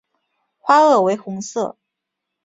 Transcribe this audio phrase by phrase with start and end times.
[0.57, 1.77] 花萼为红色。